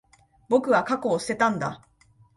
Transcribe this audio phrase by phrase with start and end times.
[0.49, 1.79] 僕は、過去を捨てたんだ。